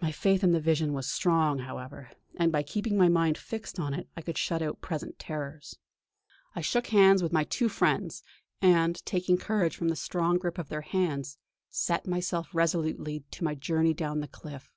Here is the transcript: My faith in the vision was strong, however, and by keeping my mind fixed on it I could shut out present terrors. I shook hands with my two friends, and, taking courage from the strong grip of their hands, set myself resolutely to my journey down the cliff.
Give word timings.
My 0.00 0.10
faith 0.12 0.42
in 0.42 0.52
the 0.52 0.60
vision 0.62 0.94
was 0.94 1.12
strong, 1.12 1.58
however, 1.58 2.10
and 2.36 2.50
by 2.50 2.62
keeping 2.62 2.96
my 2.96 3.10
mind 3.10 3.36
fixed 3.36 3.78
on 3.78 3.92
it 3.92 4.08
I 4.16 4.22
could 4.22 4.38
shut 4.38 4.62
out 4.62 4.80
present 4.80 5.18
terrors. 5.18 5.78
I 6.56 6.62
shook 6.62 6.86
hands 6.86 7.22
with 7.22 7.34
my 7.34 7.44
two 7.44 7.68
friends, 7.68 8.22
and, 8.62 9.04
taking 9.04 9.36
courage 9.36 9.76
from 9.76 9.88
the 9.90 9.94
strong 9.96 10.38
grip 10.38 10.56
of 10.56 10.70
their 10.70 10.80
hands, 10.80 11.36
set 11.68 12.06
myself 12.06 12.48
resolutely 12.54 13.24
to 13.32 13.44
my 13.44 13.54
journey 13.54 13.92
down 13.92 14.20
the 14.20 14.26
cliff. 14.26 14.72